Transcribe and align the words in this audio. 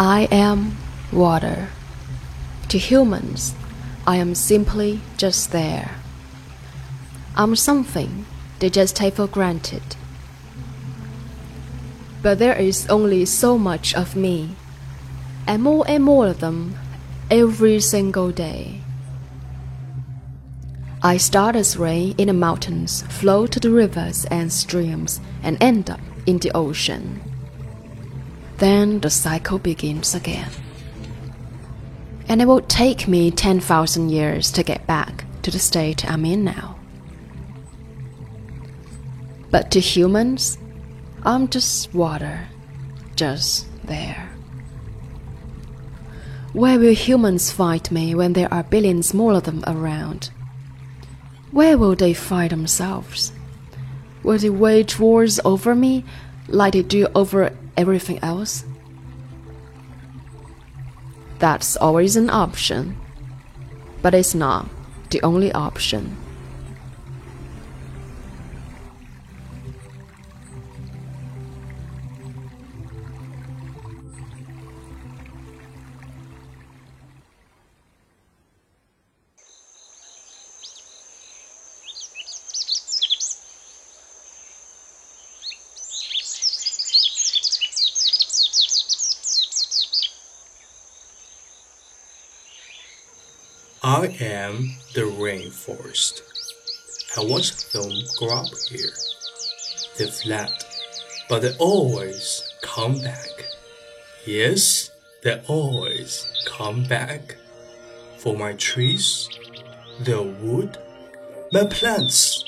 I 0.00 0.28
am 0.30 0.76
water. 1.12 1.70
To 2.68 2.78
humans, 2.78 3.56
I 4.06 4.18
am 4.18 4.36
simply 4.36 5.00
just 5.16 5.50
there. 5.50 5.96
I'm 7.34 7.56
something 7.56 8.24
they 8.60 8.70
just 8.70 8.94
take 8.94 9.14
for 9.14 9.26
granted. 9.26 9.96
But 12.22 12.38
there 12.38 12.54
is 12.54 12.86
only 12.88 13.24
so 13.24 13.58
much 13.58 13.92
of 13.92 14.14
me, 14.14 14.54
and 15.48 15.64
more 15.64 15.84
and 15.88 16.04
more 16.04 16.28
of 16.28 16.38
them 16.38 16.76
every 17.28 17.80
single 17.80 18.30
day. 18.30 18.82
I 21.02 21.16
start 21.16 21.56
as 21.56 21.76
rain 21.76 22.14
in 22.18 22.28
the 22.28 22.34
mountains, 22.34 23.02
flow 23.02 23.48
to 23.48 23.58
the 23.58 23.72
rivers 23.72 24.26
and 24.26 24.52
streams, 24.52 25.20
and 25.42 25.60
end 25.60 25.90
up 25.90 26.00
in 26.24 26.38
the 26.38 26.52
ocean. 26.54 27.27
Then 28.58 28.98
the 29.00 29.10
cycle 29.10 29.58
begins 29.58 30.14
again. 30.14 30.50
And 32.28 32.42
it 32.42 32.46
will 32.46 32.60
take 32.60 33.06
me 33.06 33.30
10,000 33.30 34.10
years 34.10 34.50
to 34.52 34.64
get 34.64 34.86
back 34.86 35.24
to 35.42 35.50
the 35.50 35.60
state 35.60 36.10
I'm 36.10 36.24
in 36.24 36.44
now. 36.44 36.76
But 39.50 39.70
to 39.70 39.80
humans, 39.80 40.58
I'm 41.22 41.48
just 41.48 41.94
water, 41.94 42.48
just 43.14 43.66
there. 43.84 44.28
Where 46.52 46.80
will 46.80 46.94
humans 46.94 47.52
fight 47.52 47.92
me 47.92 48.14
when 48.14 48.32
there 48.32 48.52
are 48.52 48.64
billions 48.64 49.14
more 49.14 49.34
of 49.34 49.44
them 49.44 49.62
around? 49.66 50.30
Where 51.52 51.78
will 51.78 51.94
they 51.94 52.12
fight 52.12 52.50
themselves? 52.50 53.32
Will 54.24 54.38
they 54.38 54.50
wage 54.50 54.98
wars 54.98 55.38
over 55.44 55.74
me 55.74 56.04
like 56.48 56.72
they 56.72 56.82
do 56.82 57.06
over 57.14 57.56
everything 57.78 58.18
else? 58.18 58.64
That's 61.38 61.76
always 61.76 62.16
an 62.16 62.28
option, 62.28 62.96
but 64.02 64.12
it's 64.12 64.34
not 64.34 64.68
the 65.10 65.22
only 65.22 65.52
option. 65.52 66.16
I 93.90 94.14
am 94.20 94.74
the 94.92 95.10
rainforest. 95.16 96.20
I 97.16 97.24
watch 97.24 97.70
them 97.72 97.90
grow 98.18 98.40
up 98.40 98.54
here. 98.68 98.92
They 99.96 100.10
fled, 100.10 100.52
but 101.26 101.40
they 101.40 101.56
always 101.56 102.52
come 102.60 103.00
back. 103.00 103.46
Yes, 104.26 104.90
they 105.22 105.40
always 105.48 106.30
come 106.44 106.84
back. 106.84 107.36
For 108.18 108.36
my 108.36 108.52
trees, 108.52 109.26
their 110.00 110.20
wood, 110.20 110.76
my 111.50 111.64
plants, 111.64 112.44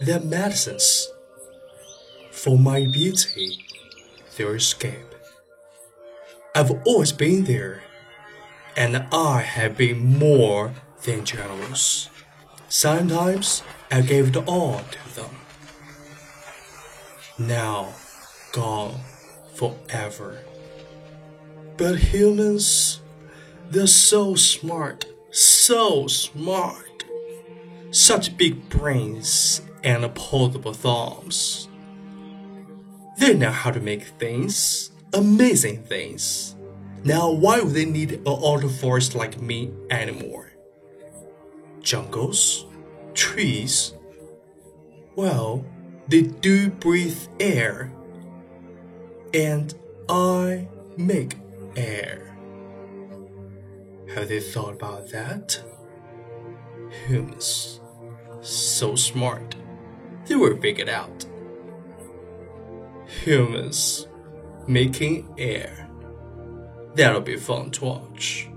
their 0.00 0.18
medicines. 0.18 1.06
For 2.32 2.58
my 2.58 2.86
beauty, 2.86 3.64
their 4.36 4.56
escape. 4.56 5.14
I've 6.56 6.72
always 6.84 7.12
been 7.12 7.44
there 7.44 7.84
and 8.76 9.06
I 9.12 9.42
have 9.42 9.76
been 9.76 10.18
more 10.18 10.74
than 11.04 11.24
generous. 11.24 12.08
Sometimes 12.68 13.62
I 13.90 14.00
gave 14.00 14.28
it 14.28 14.48
all 14.48 14.80
to 14.90 15.14
them. 15.14 15.36
Now, 17.38 17.94
gone 18.52 19.00
forever. 19.54 20.42
But 21.76 21.98
humans, 21.98 23.00
they're 23.70 23.86
so 23.86 24.34
smart, 24.34 25.06
so 25.30 26.06
smart. 26.06 27.04
Such 27.90 28.36
big 28.36 28.68
brains 28.68 29.62
and 29.84 30.04
opposable 30.04 30.72
thumbs. 30.72 31.68
They 33.18 33.34
know 33.34 33.50
how 33.50 33.70
to 33.70 33.80
make 33.80 34.04
things, 34.04 34.90
amazing 35.12 35.82
things. 35.82 36.54
Now, 37.04 37.30
why 37.30 37.60
would 37.60 37.74
they 37.74 37.84
need 37.84 38.12
an 38.12 38.26
auto 38.26 38.68
forest 38.68 39.14
like 39.14 39.40
me 39.40 39.72
anymore? 39.90 40.52
Jungles? 41.80 42.66
Trees? 43.14 43.94
Well, 45.16 45.64
they 46.08 46.22
do 46.22 46.70
breathe 46.70 47.18
air. 47.40 47.92
And 49.34 49.74
I 50.08 50.68
make 50.96 51.36
air. 51.74 52.36
Have 54.14 54.28
they 54.28 54.40
thought 54.40 54.74
about 54.74 55.10
that? 55.10 55.60
Humans. 57.06 57.80
So 58.42 58.94
smart. 58.94 59.56
They 60.26 60.36
were 60.36 60.56
figured 60.56 60.88
out. 60.88 61.26
Humans 63.24 64.06
making 64.66 65.34
air. 65.38 65.88
That'll 66.94 67.22
be 67.22 67.36
fun 67.36 67.70
to 67.72 67.84
watch. 67.86 68.48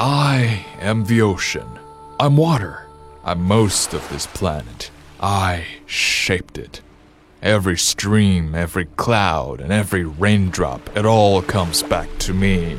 I 0.00 0.64
am 0.80 1.04
the 1.06 1.22
ocean. 1.22 1.66
I'm 2.20 2.36
water. 2.36 2.87
I'm 3.28 3.42
most 3.42 3.92
of 3.92 4.08
this 4.08 4.26
planet. 4.26 4.90
I 5.20 5.66
shaped 5.84 6.56
it. 6.56 6.80
Every 7.42 7.76
stream, 7.76 8.54
every 8.54 8.86
cloud, 8.86 9.60
and 9.60 9.70
every 9.70 10.02
raindrop, 10.02 10.96
it 10.96 11.04
all 11.04 11.42
comes 11.42 11.82
back 11.82 12.08
to 12.20 12.32
me. 12.32 12.76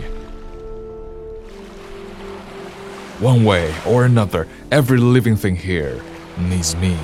One 3.19 3.43
way 3.43 3.71
or 3.85 4.05
another, 4.05 4.47
every 4.71 4.97
living 4.97 5.35
thing 5.35 5.55
here 5.55 6.01
needs 6.39 6.75
me. 6.77 6.97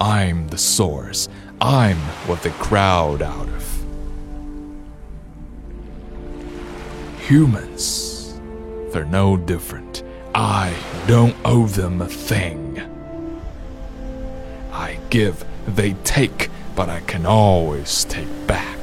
I'm 0.00 0.48
the 0.48 0.56
source. 0.56 1.28
I'm 1.60 1.98
what 2.26 2.42
they 2.42 2.52
crowd 2.52 3.20
out 3.20 3.46
of. 3.46 3.84
Humans, 7.26 8.40
they're 8.90 9.04
no 9.04 9.36
different. 9.36 10.02
I 10.34 10.74
don't 11.06 11.36
owe 11.44 11.66
them 11.66 12.00
a 12.00 12.06
thing. 12.06 12.80
I 14.72 14.98
give, 15.10 15.44
they 15.66 15.94
take, 16.04 16.50
but 16.76 16.88
I 16.88 17.00
can 17.00 17.26
always 17.26 18.04
take 18.04 18.28
back. 18.46 18.78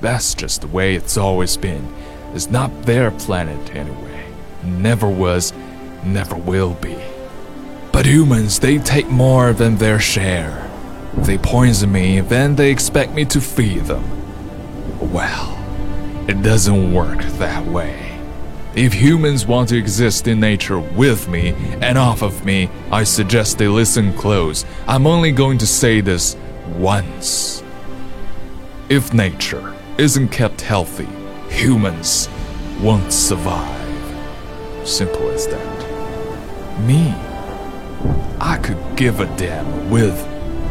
That's 0.00 0.34
just 0.34 0.62
the 0.62 0.66
way 0.66 0.96
it's 0.96 1.16
always 1.16 1.56
been. 1.56 1.94
It's 2.34 2.50
not 2.50 2.82
their 2.82 3.10
planet 3.12 3.74
anyway. 3.74 4.26
Never 4.64 5.08
was, 5.08 5.52
never 6.04 6.34
will 6.34 6.74
be. 6.74 6.96
But 7.92 8.06
humans, 8.06 8.58
they 8.58 8.78
take 8.78 9.08
more 9.08 9.52
than 9.52 9.76
their 9.76 10.00
share. 10.00 10.68
They 11.14 11.38
poison 11.38 11.92
me, 11.92 12.20
then 12.20 12.56
they 12.56 12.70
expect 12.70 13.12
me 13.12 13.24
to 13.26 13.40
feed 13.40 13.84
them. 13.84 14.02
Well, 15.12 15.56
it 16.28 16.42
doesn't 16.42 16.92
work 16.92 17.22
that 17.38 17.64
way. 17.66 18.11
If 18.74 18.94
humans 18.94 19.46
want 19.46 19.68
to 19.68 19.76
exist 19.76 20.26
in 20.26 20.40
nature 20.40 20.78
with 20.78 21.28
me 21.28 21.50
and 21.82 21.98
off 21.98 22.22
of 22.22 22.42
me, 22.46 22.70
I 22.90 23.04
suggest 23.04 23.58
they 23.58 23.68
listen 23.68 24.14
close. 24.14 24.64
I'm 24.88 25.06
only 25.06 25.30
going 25.30 25.58
to 25.58 25.66
say 25.66 26.00
this 26.00 26.38
once. 26.78 27.62
If 28.88 29.12
nature 29.12 29.74
isn't 29.98 30.30
kept 30.30 30.62
healthy, 30.62 31.08
humans 31.50 32.30
won't 32.80 33.12
survive. 33.12 33.78
Simple 34.88 35.28
as 35.28 35.46
that. 35.48 36.80
Me, 36.80 37.14
I 38.40 38.56
could 38.56 38.96
give 38.96 39.20
a 39.20 39.26
damn 39.36 39.90
with 39.90 40.18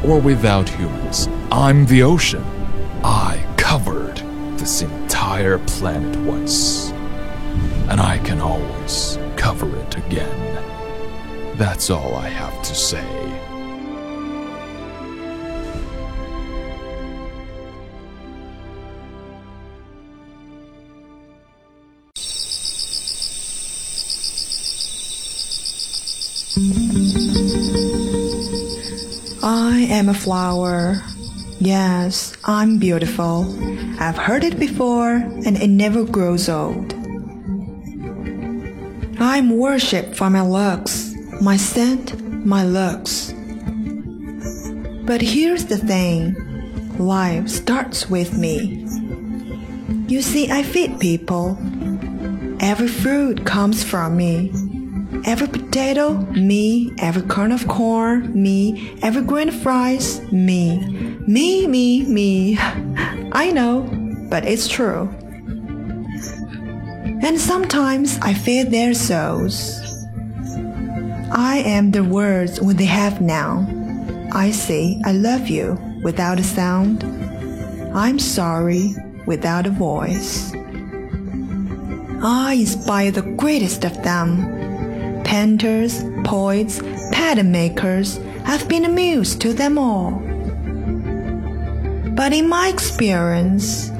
or 0.03 0.19
without 0.19 0.67
humans. 0.67 1.29
I'm 1.51 1.85
the 1.85 2.01
ocean. 2.01 2.43
I 3.03 3.45
covered 3.57 4.17
this 4.57 4.81
entire 4.81 5.59
planet 5.59 6.15
once 6.21 6.90
and 7.91 7.99
I 7.99 8.19
can 8.19 8.39
always 8.39 9.19
cover 9.35 9.67
it 9.75 9.97
again. 9.97 11.57
That's 11.57 11.89
all 11.89 12.15
I 12.15 12.29
have 12.29 12.63
to 12.63 12.73
say. 12.73 13.03
I 29.43 29.85
am 29.89 30.07
a 30.07 30.13
flower. 30.13 31.03
Yes, 31.59 32.37
I'm 32.45 32.79
beautiful. 32.79 33.53
I've 33.99 34.17
heard 34.17 34.45
it 34.45 34.57
before, 34.57 35.15
and 35.15 35.57
it 35.57 35.67
never 35.67 36.05
grows 36.05 36.47
old. 36.47 37.00
I'm 39.21 39.55
worshipped 39.55 40.15
for 40.15 40.31
my 40.31 40.41
looks, 40.41 41.13
my 41.39 41.55
scent, 41.55 42.19
my 42.43 42.65
looks. 42.65 43.31
But 45.05 45.21
here's 45.21 45.65
the 45.65 45.77
thing 45.77 46.35
life 46.97 47.47
starts 47.47 48.09
with 48.09 48.35
me. 48.35 48.83
You 50.07 50.23
see, 50.23 50.49
I 50.49 50.63
feed 50.63 50.99
people. 50.99 51.55
Every 52.61 52.87
fruit 52.87 53.45
comes 53.45 53.83
from 53.83 54.17
me. 54.17 54.51
Every 55.23 55.47
potato, 55.47 56.13
me. 56.31 56.91
Every 56.97 57.21
kernel 57.21 57.59
of 57.59 57.67
corn, 57.67 58.33
me. 58.33 58.97
Every 59.03 59.21
grain 59.21 59.49
of 59.49 59.63
rice, 59.63 60.19
me. 60.31 60.79
Me, 61.27 61.67
me, 61.67 62.07
me. 62.07 62.57
I 63.31 63.51
know, 63.51 63.87
but 64.31 64.45
it's 64.45 64.67
true. 64.67 65.13
And 67.21 67.39
sometimes 67.39 68.17
I 68.21 68.33
feed 68.33 68.71
their 68.71 68.93
souls. 68.93 69.79
I 71.31 71.63
am 71.65 71.91
the 71.91 72.03
words 72.03 72.59
when 72.59 72.77
they 72.77 72.85
have 72.85 73.21
now. 73.21 73.67
I 74.33 74.51
say 74.51 74.99
I 75.05 75.11
love 75.11 75.47
you 75.47 75.77
without 76.03 76.39
a 76.39 76.43
sound. 76.43 77.03
I'm 77.93 78.19
sorry 78.19 78.95
without 79.27 79.67
a 79.67 79.69
voice. 79.69 80.51
I 82.23 82.57
inspire 82.59 83.11
the 83.11 83.21
greatest 83.37 83.85
of 83.85 84.03
them 84.03 85.23
painters, 85.23 86.03
poets, 86.25 86.81
pattern 87.11 87.51
makers 87.51 88.17
have 88.43 88.67
been 88.67 88.83
amused 88.83 89.39
to 89.41 89.53
them 89.53 89.77
all. 89.77 90.11
But 92.15 92.33
in 92.33 92.49
my 92.49 92.67
experience, 92.67 93.90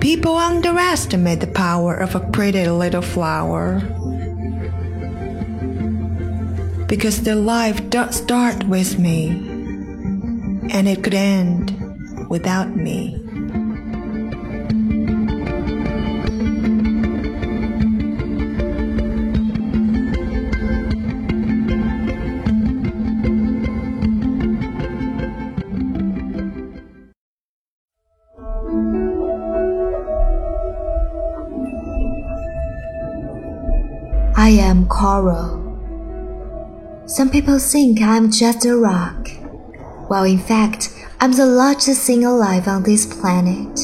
people 0.00 0.36
underestimate 0.36 1.40
the 1.40 1.46
power 1.46 1.94
of 1.94 2.14
a 2.14 2.20
pretty 2.20 2.66
little 2.68 3.02
flower. 3.02 3.80
Because 6.86 7.22
their 7.22 7.34
life 7.34 7.90
does 7.90 8.16
start 8.16 8.64
with 8.64 8.98
me, 8.98 9.28
and 10.70 10.88
it 10.88 11.04
could 11.04 11.14
end 11.14 11.74
without 12.28 12.74
me. 12.74 13.27
Coral. 34.98 35.64
Some 37.06 37.30
people 37.30 37.58
think 37.60 38.02
I'm 38.02 38.32
just 38.32 38.66
a 38.66 38.76
rock, 38.76 39.28
while 40.08 40.24
in 40.24 40.38
fact, 40.38 40.90
I'm 41.20 41.32
the 41.32 41.46
largest 41.46 42.04
thing 42.04 42.24
alive 42.24 42.66
on 42.66 42.82
this 42.82 43.06
planet. 43.06 43.78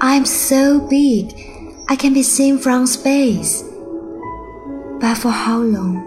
I'm 0.00 0.24
so 0.26 0.80
big, 0.80 1.32
I 1.88 1.94
can 1.96 2.12
be 2.12 2.24
seen 2.24 2.58
from 2.58 2.86
space. 2.86 3.62
But 5.00 5.14
for 5.14 5.30
how 5.30 5.60
long? 5.60 6.04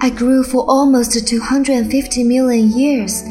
I 0.00 0.08
grew 0.10 0.42
for 0.42 0.64
almost 0.66 1.26
250 1.28 2.24
million 2.24 2.70
years, 2.70 3.22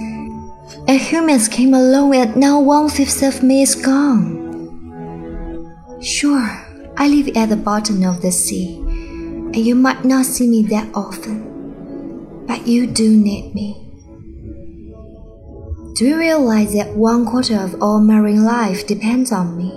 and 0.87 1.01
humans 1.01 1.47
came 1.47 1.73
along, 1.73 2.15
and 2.15 2.35
now 2.35 2.59
one 2.59 2.89
fifth 2.89 3.23
of 3.23 3.41
me 3.41 3.63
is 3.63 3.73
gone. 3.73 4.45
Sure. 5.99 6.66
I 6.99 7.07
live 7.07 7.37
at 7.37 7.49
the 7.49 7.55
bottom 7.55 8.03
of 8.03 8.23
the 8.23 8.31
sea, 8.31 8.77
and 8.79 9.55
you 9.55 9.75
might 9.75 10.03
not 10.03 10.25
see 10.25 10.47
me 10.47 10.63
that 10.63 10.89
often, 10.95 12.45
but 12.47 12.65
you 12.65 12.87
do 12.87 13.15
need 13.15 13.53
me. 13.53 13.83
Do 15.93 16.07
you 16.07 16.17
realize 16.17 16.73
that 16.73 16.95
one 16.95 17.23
quarter 17.23 17.55
of 17.55 17.79
all 17.83 18.01
marine 18.01 18.43
life 18.43 18.87
depends 18.87 19.31
on 19.31 19.55
me? 19.55 19.71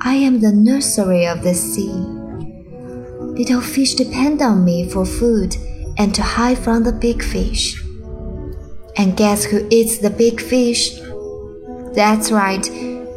I 0.00 0.14
am 0.14 0.40
the 0.40 0.52
nursery 0.52 1.26
of 1.26 1.42
the 1.42 1.52
sea. 1.52 1.92
Little 3.38 3.60
fish 3.60 3.92
depend 3.92 4.40
on 4.40 4.64
me 4.64 4.88
for 4.88 5.04
food 5.04 5.54
and 5.98 6.14
to 6.14 6.22
hide 6.22 6.56
from 6.56 6.84
the 6.84 6.92
big 6.92 7.22
fish. 7.22 7.82
And 8.96 9.18
guess 9.18 9.44
who 9.44 9.68
eats 9.70 9.98
the 9.98 10.08
big 10.08 10.40
fish? 10.40 10.98
That's 11.94 12.32
right, 12.32 12.66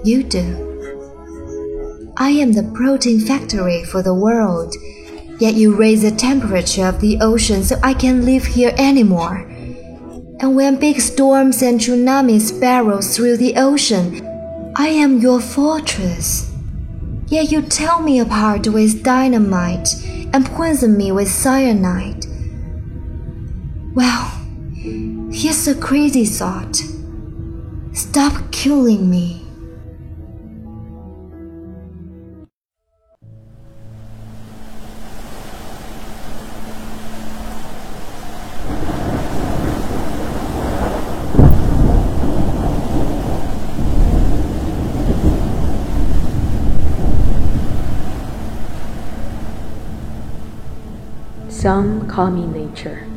you 0.04 0.24
do. 0.24 0.70
I 2.21 2.29
am 2.29 2.51
the 2.53 2.71
protein 2.75 3.19
factory 3.19 3.83
for 3.83 4.03
the 4.03 4.13
world. 4.13 4.75
Yet 5.39 5.56
you 5.56 5.73
raise 5.75 6.03
the 6.03 6.12
temperature 6.12 6.85
of 6.85 7.01
the 7.01 7.18
ocean 7.19 7.63
so 7.63 7.79
I 7.81 7.95
can't 7.95 8.25
live 8.25 8.45
here 8.45 8.75
anymore. 8.77 9.38
And 10.39 10.56
when 10.56 10.79
big 10.79 11.01
storms 11.01 11.63
and 11.63 11.79
tsunamis 11.79 12.59
barrel 12.62 13.01
through 13.01 13.38
the 13.38 13.56
ocean, 13.56 14.23
I 14.75 14.89
am 14.89 15.18
your 15.18 15.41
fortress. 15.41 16.53
Yet 17.25 17.51
you 17.51 17.63
tear 17.63 18.00
me 18.00 18.19
apart 18.19 18.68
with 18.68 19.03
dynamite 19.03 19.89
and 20.31 20.45
poison 20.45 20.95
me 20.95 21.12
with 21.12 21.27
cyanide. 21.27 22.27
Well, 23.95 24.29
here's 25.33 25.68
a 25.68 25.73
crazy 25.73 26.25
thought. 26.25 26.83
Stop 27.94 28.51
killing 28.51 29.09
me. 29.09 29.41
Some 51.71 52.04
call 52.09 52.31
me 52.31 52.45
nature. 52.47 53.07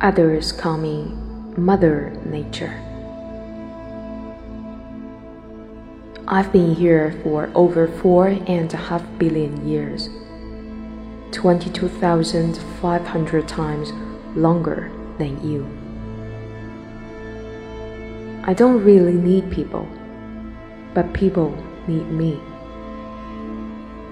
Others 0.00 0.52
call 0.52 0.78
me 0.78 1.06
Mother 1.56 2.12
Nature. 2.24 2.80
I've 6.28 6.52
been 6.52 6.72
here 6.72 7.18
for 7.24 7.50
over 7.56 7.88
four 7.88 8.28
and 8.28 8.72
a 8.72 8.76
half 8.76 9.02
billion 9.18 9.68
years, 9.68 10.08
22,500 11.32 13.48
times 13.48 13.92
longer 14.36 14.92
than 15.18 15.42
you. 15.42 15.66
I 18.44 18.54
don't 18.54 18.84
really 18.84 19.14
need 19.14 19.50
people, 19.50 19.88
but 20.94 21.12
people 21.12 21.52
need 21.88 22.08
me. 22.12 22.40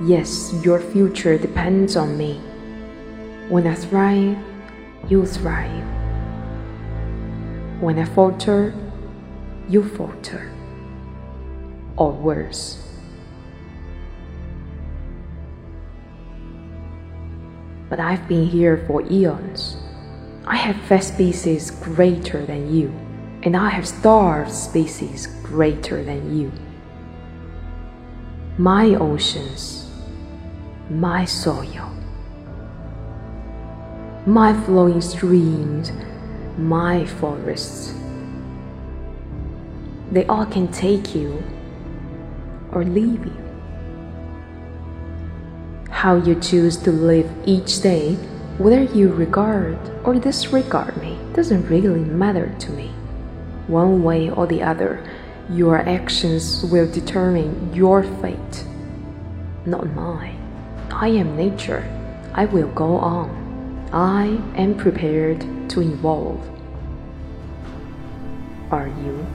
Yes, 0.03 0.53
your 0.63 0.79
future 0.79 1.39
depends 1.39 1.97
on 1.97 2.19
me. 2.19 2.39
When 3.49 3.67
I 3.67 3.75
thrive, 3.75 4.37
you 5.09 5.25
thrive. 5.25 5.85
When 7.81 7.99
I 7.99 8.05
falter, 8.05 8.75
you 9.71 9.83
falter. 9.83 10.53
Or 11.97 12.13
worse. 12.13 12.87
But 17.89 17.99
I've 17.99 18.29
been 18.29 18.47
here 18.47 18.85
for 18.87 19.01
eons. 19.11 19.79
I 20.47 20.57
have 20.57 20.77
fed 20.89 21.05
species 21.05 21.71
greater 21.71 22.45
than 22.45 22.71
you, 22.71 22.89
and 23.45 23.57
I 23.57 23.71
have 23.71 23.89
starved 23.89 24.53
species 24.53 25.27
greater 25.43 26.05
than 26.05 26.39
you. 26.39 26.53
My 28.59 28.95
oceans 28.95 29.86
my 30.91 31.25
soil, 31.25 31.91
my 34.25 34.53
flowing 34.65 35.01
streams, 35.01 35.91
my 36.57 37.05
forests. 37.05 37.93
They 40.13 40.25
all 40.27 40.47
can 40.47 40.69
take 40.69 41.15
you, 41.15 41.43
or 42.71 42.85
leave 42.85 43.25
you. 43.25 43.37
How 45.91 46.17
you 46.17 46.37
choose 46.37 46.77
to 46.79 46.93
live 46.93 47.29
each 47.45 47.81
day, 47.81 48.15
whether 48.59 48.85
you 48.85 49.13
regard 49.13 49.79
or 50.05 50.15
disregard 50.15 50.97
me, 50.99 51.19
doesn't 51.35 51.69
really 51.69 52.05
matter 52.05 52.55
to 52.61 52.71
me. 52.71 52.89
One 53.67 54.05
way 54.05 54.31
or 54.31 54.47
the 54.47 54.63
other, 54.63 55.03
your 55.51 55.79
actions 55.79 56.65
will 56.65 56.91
determine 56.91 57.75
your 57.75 58.05
fate, 58.05 58.65
not 59.65 59.93
mine. 59.95 60.46
I 60.91 61.09
am 61.09 61.37
nature. 61.37 61.85
I 62.35 62.45
will 62.45 62.69
go 62.69 62.97
on. 62.99 63.89
I 63.93 64.27
am 64.57 64.77
prepared 64.77 65.41
to 65.71 65.81
evolve. 65.81 66.41
Are 68.71 68.89
you? 68.89 69.27